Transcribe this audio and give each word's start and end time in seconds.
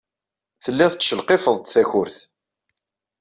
Telliḍ 0.63 0.89
tettcelqifeḍ-d 0.93 1.65
takurt. 1.73 2.17